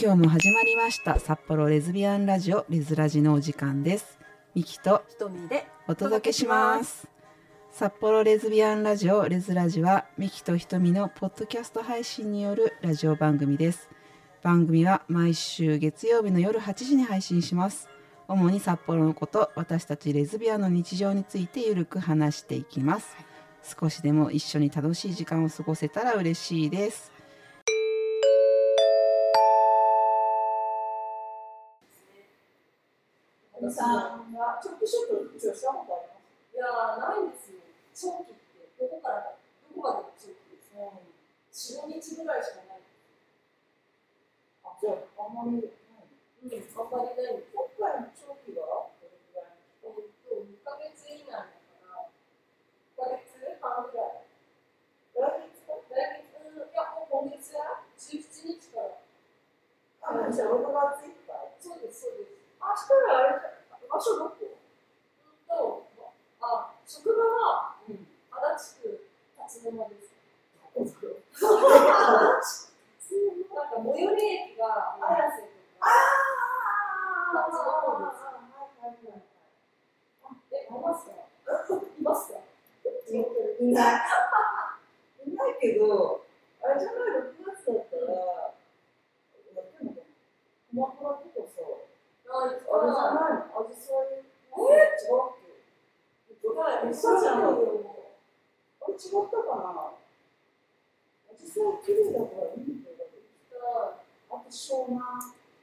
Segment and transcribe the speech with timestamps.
[0.00, 4.18] 今日も始まりました札幌レズビアンラジオレズラジのお時間です。
[4.54, 7.06] ミキとひとみでお届けします。
[7.70, 13.90] 札幌レズビアンラジオレズラジはミキとひとみのポッドキャスト配信によるラジオ番組です。
[14.42, 17.88] 番組は毎週月曜日の夜8時に配信します。
[18.28, 23.16] 主に札幌のこと私たちレズビアンの日常についてゆるく話していきます。
[23.62, 27.11] 少しでも一緒に楽しい時間を過ごせたら嬉しいです
[33.72, 37.64] さんはチョップショット一応したことありますいやーないんですよ。
[37.96, 41.08] 長期ってどこからどこまで長期ですかね
[41.52, 42.84] 45日ぐらいしかない。
[44.64, 45.72] あ、じゃあ、あんまりない。
[45.72, 46.52] うん。
[46.52, 47.44] あんまりない。
[47.52, 49.56] 今回の長期はどれぐらい。
[49.84, 51.48] えっと2ヶ月以内だか
[51.92, 54.28] ら1ヶ月半ぐらい。
[55.12, 56.68] 来月か来月うん。
[56.68, 56.72] い。
[56.72, 58.96] やもう今月は17日から
[60.08, 61.12] あ、じゃあ6月い。
[61.12, 61.52] っぱい。
[61.60, 63.51] そうですそうです明日からあれじゃ。
[63.92, 64.48] 場所どこうん
[65.52, 65.84] と
[66.40, 68.06] あ職場はうん。
[68.32, 69.04] 足立区
[69.36, 70.08] 辰野間です
[70.72, 72.40] どこなんか。
[73.04, 75.84] 最寄り駅が綾瀬とか。
[75.84, 75.84] あ
[77.34, 78.48] 夏の方ですはい
[78.80, 79.20] はいはい。
[80.24, 81.12] あえいますか。
[81.12, 82.40] いますか。
[83.12, 84.00] いない。
[85.26, 86.24] いないけど、
[86.64, 90.00] あれじゃない、6月だったら、やってんのか。
[90.72, 91.52] な鎌倉とか。
[91.52, 91.60] さ、
[92.32, 94.24] ああれじゃないのアジサイ。
[94.24, 95.36] え違うっ
[96.40, 97.52] けはい、そうじゃんよ。
[97.52, 103.12] あれ違ったかなアジサイ綺麗だからいいんだけ
[103.52, 104.00] ど。
[104.32, 105.04] あと湘南。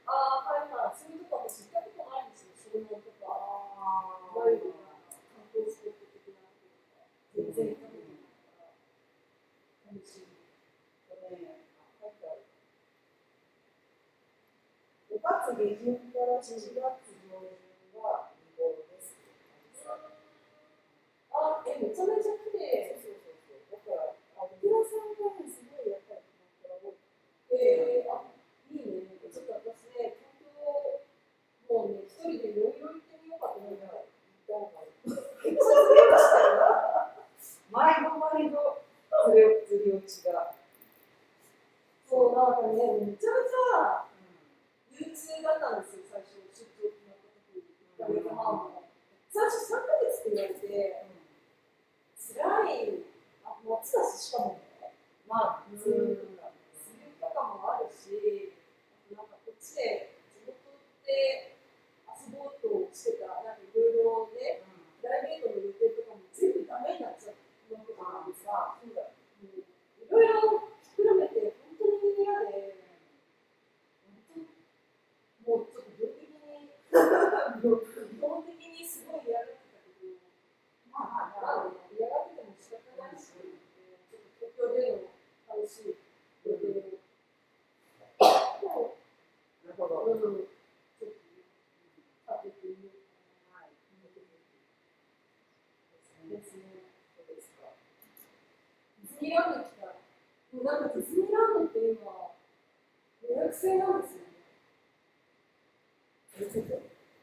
[0.06, 0.14] あ、
[0.46, 3.34] はいはい、そういうとこ私行ったことないんですよ、湘南とか。
[3.34, 6.46] あいわゆる観光スポット的な
[7.34, 8.22] 全然行ったことない
[8.54, 9.90] から。
[9.90, 10.30] 楽しい。
[11.34, 11.66] ね、
[11.98, 12.46] 書いてある。
[15.10, 19.12] 5月下旬から7月上旬は見頃です。
[21.28, 22.96] あ、え、めちゃめちゃ綺麗。
[22.96, 23.76] そうそうそう。
[23.76, 26.24] だから、あお寺さんがね、すごいやっぱり
[26.64, 26.96] 鎌倉多い。
[27.60, 28.24] えー、あ、
[28.72, 29.20] いいね。
[29.28, 31.04] ちょっと私ね、東京、
[31.68, 34.08] もうね、一人でいろいろ行ってみようかと思いながら。
[34.50, 37.20] めっちゃ釣りましたよ。
[37.68, 38.80] 毎度毎度、
[39.12, 40.56] それを釣り落ちが。
[42.08, 44.08] そう、なんかね、めちゃめちゃ
[45.00, 47.64] 憂鬱だったんですよ、最初、出張決まった時。
[47.64, 48.39] 1ヶ月半
[49.32, 51.06] 最初3ヶ月って言われて、
[52.18, 52.34] 辛
[52.70, 53.02] い、
[53.44, 54.94] あ、夏だし、しかもね、
[55.28, 55.78] まあ、うん。
[55.78, 56.50] そういうのが。
[56.74, 58.52] 水とかもあるし、
[59.14, 59.26] なん。
[59.26, 60.54] かこっちで地元
[61.06, 61.54] で
[62.10, 63.56] 遊ぼうとしてた、なん。
[63.56, 64.62] かいろいろね、
[65.00, 67.34] プライベートの予定とかも全部ダメになっちゃっ
[67.70, 68.76] たわけじゃないですか。
[68.82, 69.14] うだ。
[69.14, 72.74] いろいろひっくるめて、本当に嫌で、
[75.46, 80.18] 本当もうちょっと病的に、病的にすごい嫌がってたけど、
[80.92, 85.08] まあまあまあね、嫌がってても仕方ないし、ちょっと東京での
[85.48, 85.94] 楽しい
[86.48, 86.98] 予定を。
[88.18, 90.02] なるほど。
[90.02, 90.50] う、ちょっとね、
[90.98, 91.14] 立
[92.42, 92.98] ててみよう
[93.46, 93.70] かな。
[96.28, 96.90] ですね。
[97.16, 97.70] そうですか。
[98.98, 102.34] ディズニーランド来たら、もうなんかディズニーランドって今、
[103.30, 104.30] 予約制なんですよね。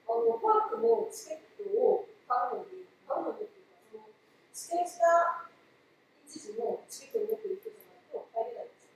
[0.07, 5.49] あのパークのチケットを買うのに、買うのにっていうか、その指定した
[6.27, 8.95] 日時のチケットを持ってる人じゃないと入れないんですよ。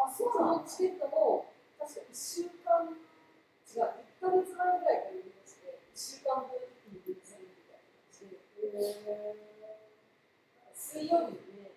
[0.00, 6.56] あ、そうそのチケットも、確か1週間、違う、1ヶ月前ぐらいから売りまして、1週間分
[6.88, 8.32] に売りされるみたいな感じ
[8.64, 9.44] で、
[10.72, 11.76] 水曜日にね、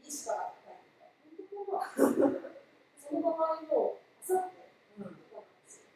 [0.00, 1.10] 2時から帰ってた。
[1.10, 2.48] 本当かな
[2.96, 5.04] その場合も、あさってうん。
[5.04, 5.88] とかなんですよ。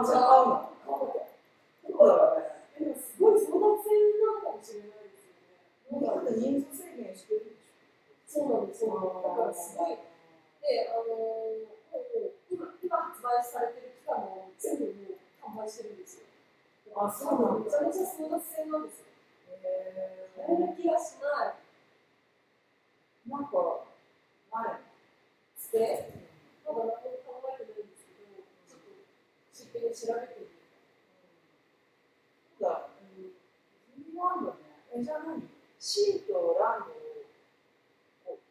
[0.00, 2.56] あ、じゃあ買うのそうだよね。
[2.80, 3.92] でもすごい争奪戦
[4.24, 6.00] なのかもしれないですよね。
[6.00, 8.40] もうだって人数制限してるでしょ。
[8.40, 9.20] そうなんです、そうなんです。
[9.20, 10.00] だからすごい。
[10.64, 16.30] で、あのー、もう今今発売されてる期間も全部もう販売してるんですよ。
[16.96, 19.12] あそうなんだめちゃめちゃ争奪戦なんですよ。
[19.60, 21.60] へ買える気がしない。
[23.28, 23.84] なんか、
[24.50, 24.82] ない。
[25.54, 26.08] つって、
[26.66, 30.50] まだ何も考えてないんですけど、ちょっと真剣に調べてみる。
[32.58, 32.88] そうだ。
[33.00, 34.56] ディズニーランドね。
[34.94, 35.42] え、じゃあ何
[35.80, 38.42] シーとランドをこう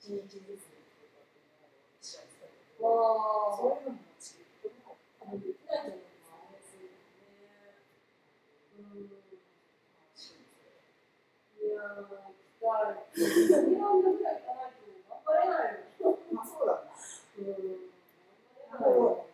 [0.00, 6.58] 一日ずつとかっていうのを試合したけど、わそういうのもチケットも多分できないと思うん。
[6.58, 7.78] ですよね。
[8.74, 9.14] うん。
[11.62, 13.06] いやー、行きたい。
[13.14, 16.18] ディズニーランドぐらい行かないと頑張れないよ。
[16.32, 16.90] まあそうだね。
[17.38, 19.31] うん。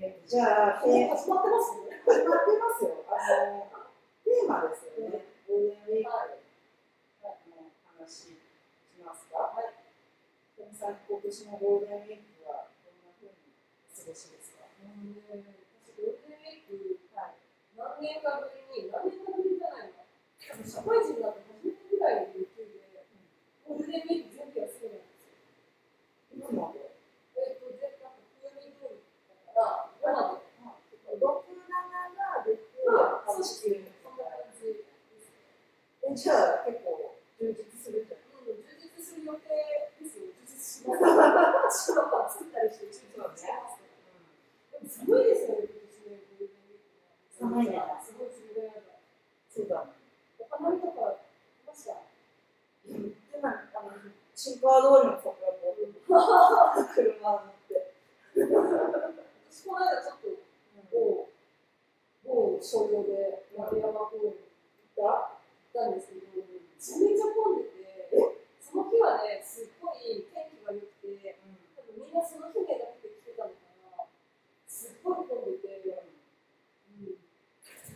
[0.00, 1.76] じゃあ、テーマ始まってます？
[1.76, 2.00] よね。
[2.08, 3.04] 始まってますよ。
[3.04, 3.20] あ
[3.52, 3.68] の
[4.24, 5.28] テーマですよね。
[5.44, 6.40] ゴールデンウィーク
[7.52, 7.68] の
[8.00, 8.40] 話し
[9.04, 9.52] ますか。
[9.52, 9.76] はい。
[10.56, 14.64] 今年のゴールデンウィークはどんな風にお過ごしですか？
[14.80, 17.04] ゴールデンウィーク、
[17.76, 20.00] 何年かぶりに、何年かぶりじゃないの？
[20.64, 23.04] 社会人になって初めてぐらいの勢いで、
[23.68, 26.40] ゴールデンウィーク全部休みなんですよ。
[26.40, 26.72] いつま
[33.42, 34.00] じですね。
[36.02, 38.20] えじゃあ結構充実するじゃん。
[38.44, 39.48] うん、充実する予定
[40.00, 40.26] ですよ。
[40.32, 40.96] 充実しま
[41.70, 41.86] す。
[41.86, 43.46] 仕事は作ったりして、します。
[43.46, 43.52] で
[44.80, 45.68] も寒いですよね、
[47.38, 48.82] 寒いねすごい冷たい。
[49.54, 49.86] そうだ。
[50.38, 51.16] お花見とか、
[51.66, 51.94] ました。
[52.86, 53.50] でもあ
[53.84, 53.92] の
[54.34, 55.76] 新川通りの桜も
[56.94, 57.94] 車乗って。
[59.50, 60.30] そ、この間ちょっと、
[60.90, 61.28] 某、
[62.24, 64.46] 某商業で、丸山公園に
[64.96, 65.36] 行った
[65.74, 66.46] 行ったんですけど、め
[66.78, 68.10] ちゃめちゃ混んでて、
[68.62, 71.36] その日はね、すっごい天気が良くて、
[71.76, 73.58] 多分みんなその日目だけで来てたのか
[73.98, 74.06] な。
[74.70, 75.98] すっごい混んでて、う
[77.02, 77.18] ん。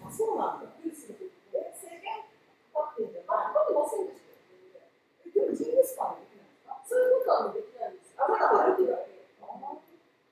[0.03, 0.75] あ、そうなんだ。
[0.83, 2.27] びっくりするけど、え、制限
[2.75, 4.43] かかってんじゃないあ、混んでませんでしたよ
[4.83, 4.91] ね。
[5.23, 8.27] えでもジンギスカンできないんですかそういうことはできないんですよ。
[8.27, 9.15] ただ歩くだけ。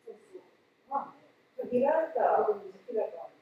[0.03, 0.43] そうそう。
[0.91, 1.23] まあね。
[1.71, 3.39] 限られた時期だからね。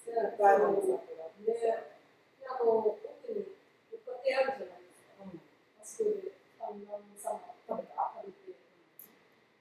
[0.00, 1.44] そう北海道の桜って。
[1.44, 2.96] で、であの、奥
[3.28, 3.44] に
[3.92, 5.28] 六花亭あるじゃないですか。
[5.28, 5.36] うん
[5.80, 8.52] あそこで観覧様食べた食べて、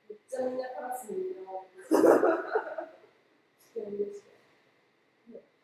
[0.09, 0.57] めっちゃみん。
[0.57, 4.29] なカラスに狙われて、危険でした。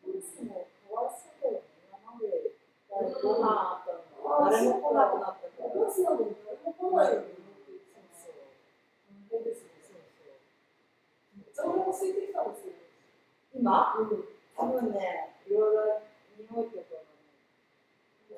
[0.06, 1.68] いつもかわいそうだよね。
[1.88, 2.52] 今まで
[3.22, 5.70] ご飯あったのに誰も来なくなったから。
[5.70, 7.28] カラスなのに誰も来ないよね。
[8.16, 8.32] そう
[9.30, 9.70] 大変ですね。
[9.84, 10.40] そうそう。
[11.36, 12.52] めっちゃお腹空いてきたん。
[12.52, 12.72] ですよ。
[13.54, 14.24] 今うん。
[14.56, 16.02] 多分ね、いろいろ
[16.38, 17.12] 匂いとかがね、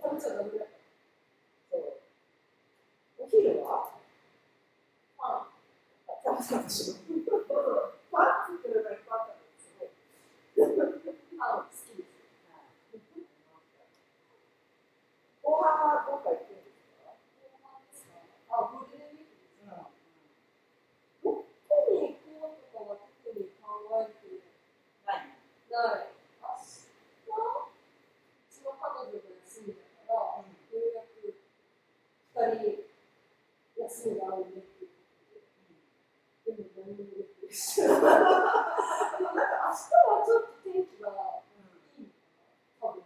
[0.02, 0.70] 食べちゃダメだか
[1.70, 2.02] そう。
[3.18, 3.87] お昼は。
[6.38, 6.94] 食べたでしょ。
[8.12, 9.88] パン作るからパン食べてすごい。
[11.38, 12.08] パン好きです。
[15.42, 16.70] 後半はどっか行くんで
[17.92, 18.20] すか
[18.50, 19.88] あ、ゴールデンウィークですうんか。
[21.24, 21.48] どこ
[21.90, 23.64] に行こうとかは特に考
[23.98, 24.44] えて
[25.06, 25.34] ない
[25.70, 26.14] ない。
[26.38, 26.86] 明日、
[27.26, 27.42] う
[28.52, 31.34] ちの彼女が休みだから、ようやく
[32.34, 32.84] 二人
[33.82, 35.36] 休みがあるねっていうこと
[36.44, 37.80] で、でも何もできないし。
[37.80, 42.12] でもなんか明日はちょっと天気がいいの
[42.80, 43.04] かな、多分。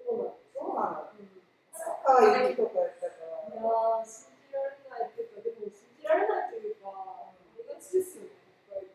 [0.00, 1.12] どうなんでしょそうなの。
[1.12, 1.20] う。
[1.20, 1.42] うん
[1.72, 4.04] サッカー雪とかやったかいやら。
[4.04, 8.36] ー、信じられないっていうか、でも信じられないというか、ありがちですよね、
[8.68, 8.94] 北海道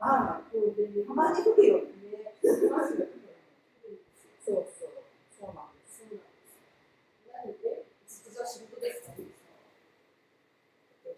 [0.00, 0.48] まあ、は。
[0.50, 1.92] ゴールデンウィークたまに降るよね。
[2.08, 3.12] ね、降りますよね。
[3.84, 5.04] 降るんですよそうそう。
[5.38, 6.00] そうなんです。
[6.00, 7.36] そうなんですよ。
[7.36, 9.22] 何でずっとじゃあ仕事ですかう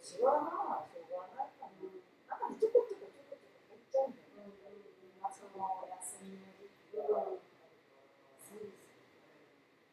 [0.03, 1.79] ちはまあ、しょうがないかな。
[2.27, 4.67] なんかね、ちょこちょこちょこちょこ入っちゃうんだよね。
[5.23, 7.47] 夏の休みの時期があるから。
[8.43, 8.91] そうです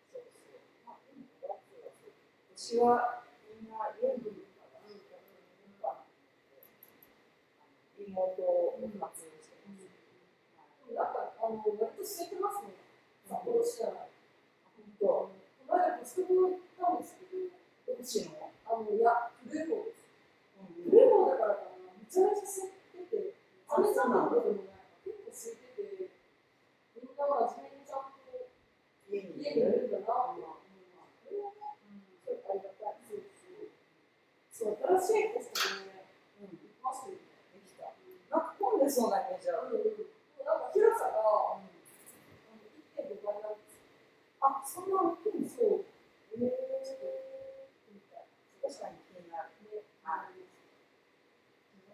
[0.10, 0.65] そうそう。
[0.88, 2.58] まあ、でも、5月はそう。
[2.77, 3.25] 私は
[3.57, 3.74] みん。
[3.74, 5.98] な家にいるから、なん。
[5.98, 6.05] か
[7.98, 9.89] リモートを活用してます。
[10.93, 11.10] なん。
[11.10, 12.77] か、あの、割と空いてますね。
[13.25, 13.89] 札幌市内。
[14.77, 15.05] 本当。
[15.10, 15.34] こ
[15.65, 17.01] の間、コストコ行ったん。
[17.01, 18.38] ですけど、どっちの
[18.69, 20.05] あの、いや、古い方です。
[20.86, 23.34] 古い方だからかな、めちゃめちゃ空いてて、
[23.74, 24.13] あめちゃん。
[24.13, 26.13] のこともない結構空いてて、
[26.93, 27.17] みん。
[27.17, 28.13] な真面目にちゃん。
[28.13, 28.22] と
[29.10, 30.46] 家にいるんだなって。
[30.46, 30.62] うん
[31.27, 33.03] それはね、ちょっとありがたい。
[33.03, 34.72] そうそう。
[34.72, 36.07] そう、新しいコストコね、
[36.39, 37.19] うん行きますよね。
[37.51, 37.91] できた。
[38.31, 39.75] なんか混んでそうなイメージある。
[39.75, 40.07] うんうん。
[40.48, 41.67] なんか広さが、あの
[42.96, 43.84] 1.5倍なんですよ。
[44.39, 45.84] あ、そんな大きいんですそう。
[46.39, 48.27] えー、みたい
[48.63, 49.51] 確かに気になる。
[49.67, 49.84] ね。
[50.03, 50.39] はい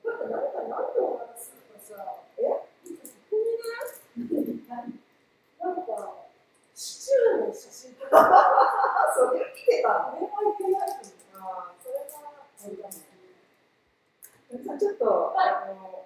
[0.03, 1.97] だって何か何のお話するかさ、
[2.37, 2.41] え
[2.85, 2.93] そ
[3.29, 6.27] こにね、なんか、
[6.75, 11.07] シチューの写真とか、あ、それ見てたのあれはいけないと
[11.39, 11.39] 思う。
[11.39, 12.91] あーそれはあれだね。
[14.65, 16.05] さんちょっと、あの、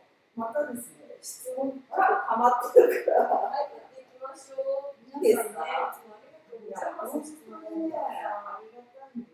[0.67, 3.23] またですね、質問ちょっと溜まってるから。
[3.23, 5.23] はい、やっていきましょう。
[5.23, 7.15] いいですか皆さんね、いつもありがとうございます。
[7.15, 9.31] 本当にね、ありがたいね。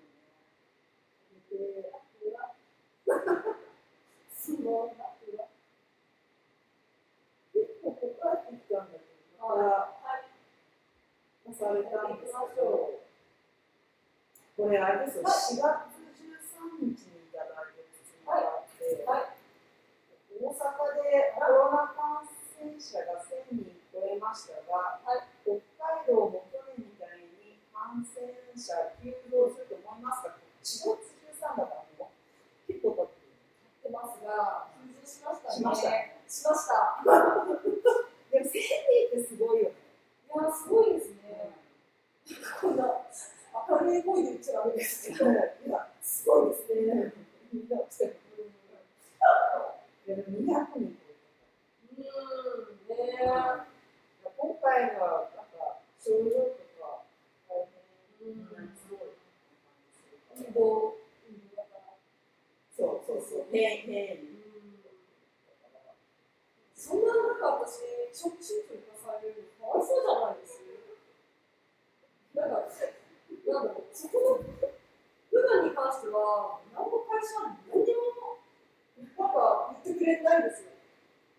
[1.49, 2.53] で、あとは、
[4.29, 5.49] 質問、あとは、
[7.49, 9.89] 結構答えてきたんだけど、まは
[10.21, 13.01] い、されたんですけど、
[14.53, 15.92] これあれですよ、4月
[20.43, 20.59] 大阪
[20.99, 31.15] でコロナ感染者が1000人超えましたが、はい、北海道も去年みたいに感染者急増すると思いますが、4月
[31.47, 32.11] 13も
[32.67, 35.55] 結構経ってますが、急増しましたね。
[35.55, 36.11] しました。
[36.27, 36.99] しました
[38.27, 39.75] でも1000人ってすごいよね。
[39.79, 41.55] いや、すごいですね。
[42.59, 45.31] こんな明るい声で言っちゃダメですけど、
[46.03, 47.13] すごいですね。
[47.53, 48.22] みんな来て
[50.21, 53.65] も200人超えうん、ねた。
[54.37, 57.03] 今回は、なんか、症状とか、
[57.49, 58.25] 大え。
[58.25, 58.47] うん。
[58.49, 59.15] 変なすごい
[60.35, 60.97] 運動、
[61.29, 61.97] 運動だから。
[62.75, 64.33] そうそうそう、変変異。
[66.75, 67.79] そんな中、私、
[68.11, 70.73] ショックシートにされるのかわいそうじゃないですか
[72.35, 74.43] なんか、なんだろう、そこの
[75.31, 77.92] 部分に関しては、何も会社に、なんか言って
[80.03, 80.75] くれないんですよ。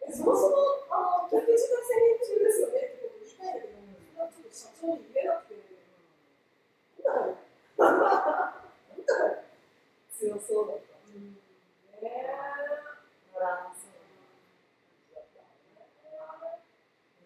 [0.08, 0.56] え、そもそも、
[0.88, 5.60] あの、緊急事態宣言中ですよねってことを言いたいんだけど、それはちょっと社長に言えなくて、
[7.04, 7.44] なんだろう。
[7.76, 9.52] なんだろう。
[10.16, 10.96] 強そうだった。
[11.12, 11.36] うん、
[12.00, 12.32] ねえ。
[13.36, 14.24] バランスの感
[15.04, 15.44] じだった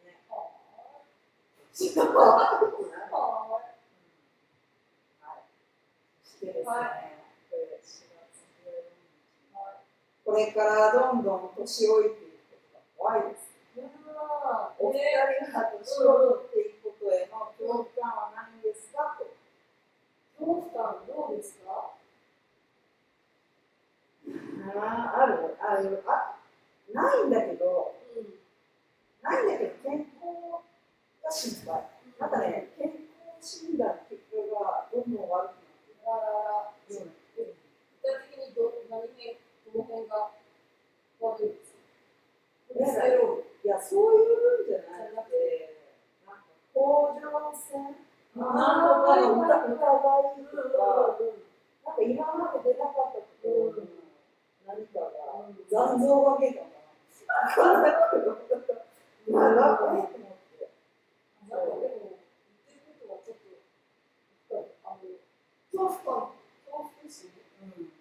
[0.03, 0.19] ね。
[0.27, 0.43] は
[5.23, 5.39] い。
[6.25, 7.19] そしてですね、はい
[7.49, 9.09] これ4月12日
[10.25, 12.57] これからどんどん年老いていくこ
[12.97, 13.51] とが怖いです。
[14.79, 19.27] お二人が年老いていくことへの恐怖感はないんですかと。
[20.39, 21.91] 恐怖感どうですか？
[24.69, 26.37] ああるあるあ
[26.93, 28.39] ないんだけど、うん。
[29.23, 30.63] ないんだけど健康
[31.23, 31.89] が心配。
[32.19, 32.87] なんかね、健
[33.41, 36.07] 康診断の結果がどんどん悪くなっていく。
[36.07, 37.45] あらら、うん具
[38.03, 39.37] 体的にど何辺、
[39.73, 40.28] どの辺が
[42.79, 43.51] コレステロール。
[43.65, 45.75] いや、そういうんじゃなくて、
[46.23, 47.99] なんか甲状腺
[48.39, 51.19] なんとかの疑いとか、
[51.83, 53.99] なんか今まで出なかったところの
[54.63, 56.79] 何かが、残像が出たかな。
[59.29, 60.71] わかな、んかね、と思って。
[61.51, 62.15] なんかでも、
[62.63, 63.37] 言ってることはちょっ
[64.49, 65.03] と、あの、
[65.73, 66.33] 恐怖感、
[66.65, 67.29] 恐怖心、
[67.63, 67.93] うん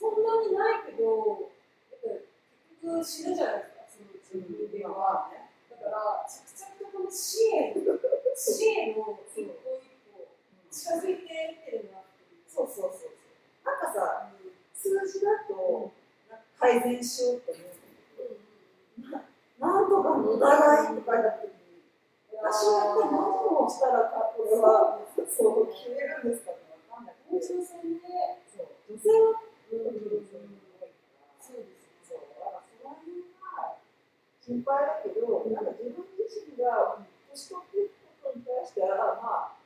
[0.00, 1.50] そんなにないけど、
[1.92, 2.24] だって
[2.80, 4.40] 結局死ぬじゃないですか、そのうち
[4.72, 5.28] 人間は。
[5.28, 5.52] まあね。
[5.68, 7.76] だから、着々とこの死へ、
[8.34, 10.24] 死への一歩一歩、
[10.72, 12.48] 近づいていってるなっていう。
[12.48, 13.12] そうそうそうそう。
[13.62, 14.50] なんかさ、うん
[14.80, 15.92] 数字だと、
[16.32, 17.76] なんか改善しようと思う。
[19.60, 21.84] なんとかの疑いって書いてあった時に、
[22.40, 23.28] 私は一体何
[23.60, 27.14] をしたらか、これは、そう決めるんですかってわかんない。
[27.28, 28.08] 甲状腺で、
[28.48, 29.36] そう女性は
[29.70, 33.76] うん特にそういうのが多いから、そうですそう、だからその辺が
[34.50, 36.98] 心配だけど、なんか自分自身が
[37.30, 39.62] 年取っていくことに対しては、まあ、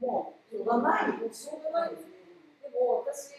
[0.00, 1.20] もう、しょうがない。
[1.20, 2.16] もうしょうがないですね。
[2.64, 3.36] でも私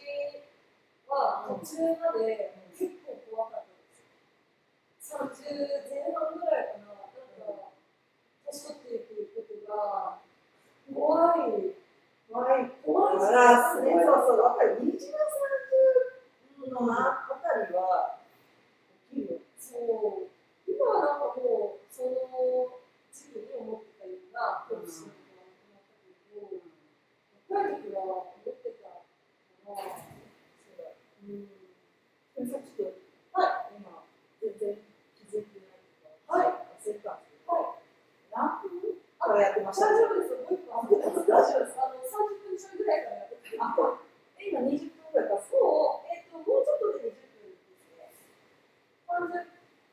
[1.10, 3.74] は途中まで結構怖かった
[5.18, 5.50] んですよ。
[5.50, 7.74] 30前半ぐらいかな、なんか
[8.46, 10.22] 年取っていくことが
[10.94, 11.74] 怖い。
[12.30, 12.70] 怖い。
[12.86, 14.94] 怖いだから、ね、そうそう、やっぱり20、
[16.62, 18.22] 30のあたりは、
[19.58, 20.27] そう。
[20.78, 22.78] 今はなんかもう、その
[23.10, 26.54] 時期に思ってたような恐怖心がなくなったけど、
[27.50, 29.02] 若い時は思ってたか
[29.74, 30.06] ら、
[31.18, 31.50] うん。
[31.50, 32.94] でもさ、ちょっと、
[33.34, 33.74] はい。
[33.74, 34.06] 今、
[34.38, 34.78] 全然
[35.18, 37.82] 気づいてないとか、はい焦ったんですけど、はい。
[38.30, 40.46] 何分からやってました大丈夫ですよ。
[40.46, 40.94] もう一個ある
[41.26, 41.74] 大丈夫です。
[41.74, 43.58] あの、30分ちょいぐらいからやってて。
[43.58, 43.74] あ、
[44.38, 48.14] え今20分ぐらい経つもう、えっ、と、もうちょっとで20分ですね。
[49.10, 49.42] 30、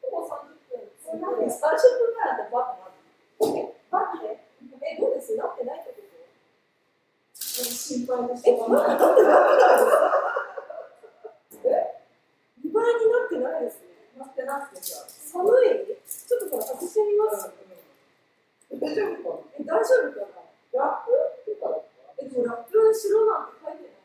[0.06, 0.94] ほぼ30分。
[1.02, 4.42] それなんで30分ぐらいだったらバッとなるバッて
[4.86, 6.06] え、どうですなってないってこと
[7.36, 8.98] 心配でしえ、ょうがない。
[8.98, 9.38] なってない
[11.66, 12.02] え
[12.66, 13.86] ?2 倍になってないですね。
[14.18, 15.06] なってなくてさ。
[15.06, 17.50] 寒いちょっとこれ外してみます。
[18.82, 20.42] 大丈夫かえ、大丈夫かな
[20.74, 21.08] ラッ
[21.46, 22.28] プとかだったえ、
[22.96, 24.00] でもラップしろなんて書いてない。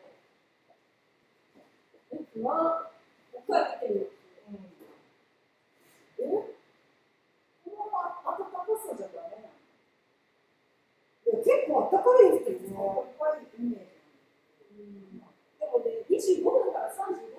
[2.11, 2.55] え、不安。
[2.59, 4.11] もう一回見てる。
[4.47, 4.67] うん。
[6.19, 6.27] え
[7.63, 9.55] このまま暖かさじゃダメなの
[11.23, 12.75] いや結構暖かいですけどね。
[12.75, 13.95] これはいいイメージ
[15.59, 17.30] でもね、25分から35分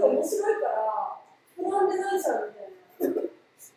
[0.00, 1.16] れ面白いから、
[1.56, 2.64] 不安でないじゃんみたい
[3.08, 3.20] な。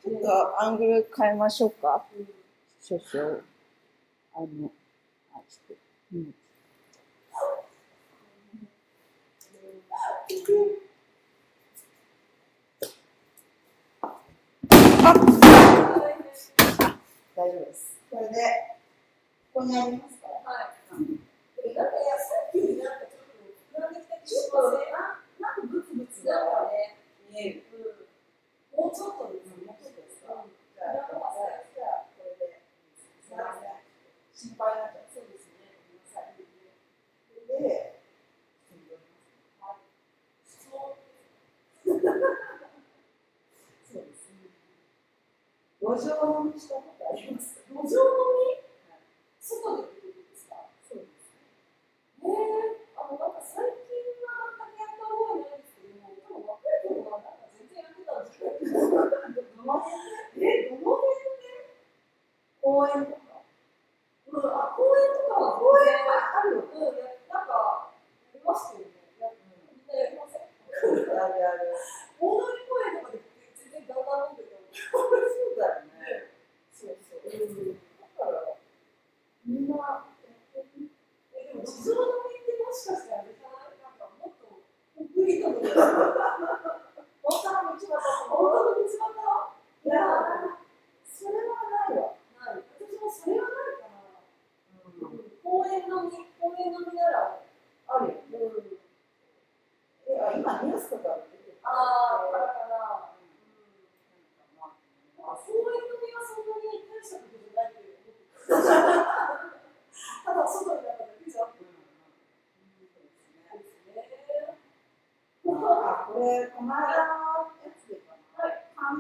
[0.04, 0.28] ちょっと
[0.62, 2.06] アングル変えましょうか。
[2.18, 2.28] うん、
[2.82, 3.42] 少々。
[4.36, 4.72] あの、
[5.34, 5.82] あ、ちょっと。
[6.14, 6.34] うん。
[15.06, 15.14] あ
[17.36, 17.98] 大丈夫です。
[18.10, 18.36] これで、
[19.54, 20.28] ここにありますか？
[20.46, 21.06] はい。
[21.76, 21.92] だって、
[22.24, 25.13] さっきになったちょっと、できた、ちょっとね、あ
[25.68, 26.98] グツグツがね、
[27.32, 27.64] ね。
[28.76, 29.56] もうちょっとです。
[29.64, 30.44] もうちょっとですか。
[30.76, 32.60] じゃあ、じゃあ、これで。
[32.98, 33.80] すみません。
[34.34, 35.14] 心配になっちゃう。
[35.14, 35.80] そうですね。
[35.88, 36.44] ごめんなさい。
[37.48, 38.02] で、
[40.48, 41.94] そう。
[43.94, 44.50] ですね。
[45.80, 47.62] 路上したことあります。
[47.70, 48.33] 路上
[77.48, 77.83] Jesus.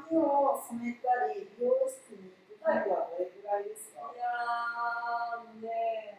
[0.01, 4.10] 髪を染めたり、美容室に行くタイプはどれくらいですか？
[4.10, 6.17] いやー、ね、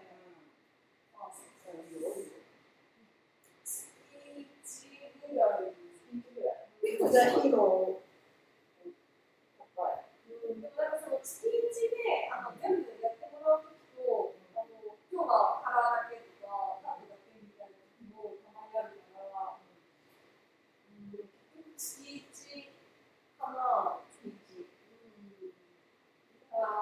[1.18, 2.30] あ、そういう。
[3.64, 3.90] 月
[5.26, 6.70] 1ぐらい、月1ぐらい。
[6.82, 7.42] 結構大。
[10.54, 11.58] んかその月で、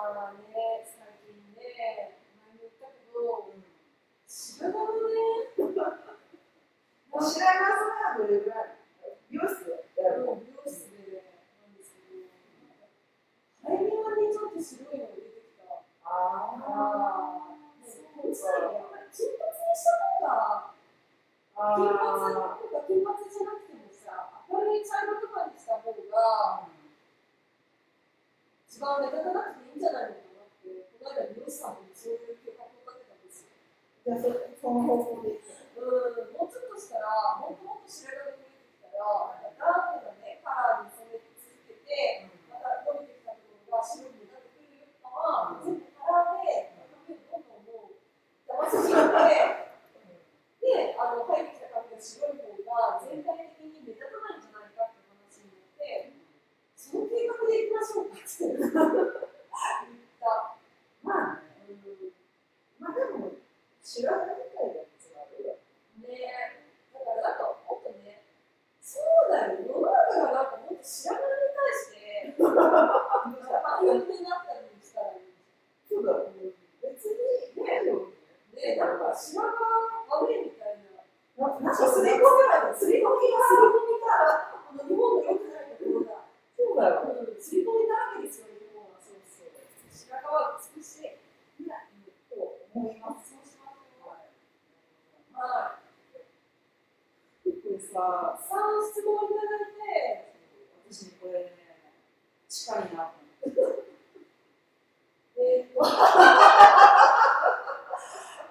[0.03, 3.53] あね、最近ね、前も言ったけど、
[4.27, 5.15] 白ね、
[8.65, 8.72] い？
[92.83, 93.39] 思います。
[95.39, 95.79] は
[97.47, 97.47] い。
[97.47, 100.35] でさ、さあ、質問いただいて、
[100.91, 101.55] 私に、これね、
[102.51, 103.87] 近いなと思って。
[105.39, 105.87] えっと、ち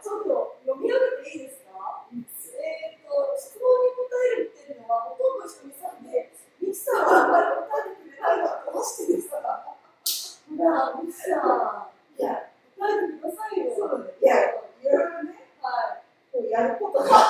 [0.07, 2.23] ょっと読み上げていいですかえっ
[3.03, 9.75] と、質問に答えるっていうのは、ほとんど人見さんで、ミキさんはあんまり答えてくれないのはどうしてですかほ
[10.63, 11.91] ら、ミキさん。
[12.15, 12.47] いや、
[12.79, 13.20] 答えてくれ
[16.51, 17.23] ya itu kok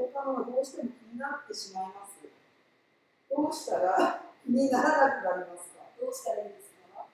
[0.00, 2.16] 女の元カノがどうしても気になってしまいます。
[3.28, 5.84] どうしたら 気にならなくなりますか？
[6.00, 7.04] どうしたらいいですか？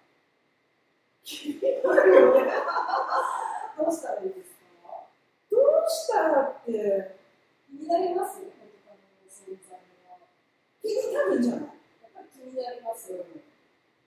[1.25, 2.53] 気になるよね。
[3.77, 4.51] どうしたらいいです
[4.83, 5.05] か？
[5.51, 6.71] どうしたらって
[7.69, 8.39] 気になります？
[8.43, 9.79] よ、本当の存在
[10.11, 10.27] は。
[10.83, 11.61] 気になるんじゃない？
[11.63, 11.67] や
[12.09, 13.19] っぱり気になりますよ。
[13.19, 13.25] ね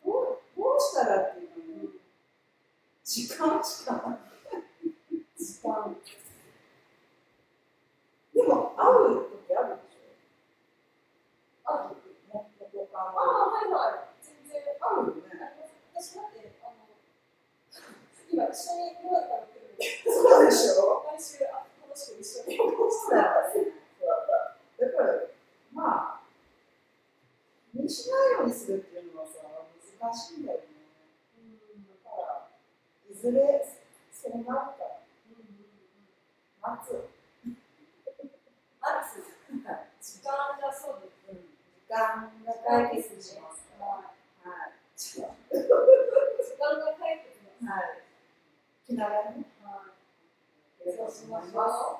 [0.06, 2.00] どうどうしたらっていうのに
[3.04, 4.20] 時間しかない。
[5.38, 5.96] 時間。
[8.40, 12.00] でも会う時あるでしょうあ、ょ
[12.32, 14.16] 元カあ、はいはい。
[14.24, 14.64] 全然。
[14.80, 15.60] あるよね。
[15.92, 16.88] 私だって、あの、
[18.32, 23.76] 今一緒にヨガから来るんで、そうでしょ来週、あ楽しく一緒にヨガをしてそう
[24.08, 25.28] だだから、
[25.76, 26.24] まあ、
[27.76, 29.44] 気にしないようにするっていうのはさ、
[30.00, 30.64] 難しいんだよね。
[31.36, 32.48] うんだから、
[33.04, 33.68] いずれ
[34.16, 35.04] そうなるから、
[36.64, 37.20] 待つ。
[38.80, 39.22] 待つ。
[40.00, 41.20] 時間がそうです。
[41.88, 42.54] 時間が
[42.88, 43.86] 解決しますから。
[43.88, 44.74] ははい。
[44.96, 45.28] 時間
[46.80, 47.66] が解決です。
[47.66, 48.04] はい。
[48.88, 49.46] 気長にね。
[49.64, 49.84] は
[50.86, 50.96] い。
[50.98, 51.60] そうしましょ
[51.98, 51.99] う。